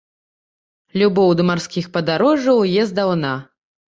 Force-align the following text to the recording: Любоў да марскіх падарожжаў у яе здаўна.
Любоў 1.01 1.29
да 1.41 1.45
марскіх 1.51 1.89
падарожжаў 1.97 2.63
у 2.65 2.65
яе 2.71 2.87
здаўна. 2.93 3.37